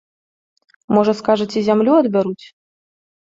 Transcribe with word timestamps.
Можа, 0.97 1.13
скажаце, 1.19 1.57
зямлю 1.69 1.93
адбяруць? 2.01 2.45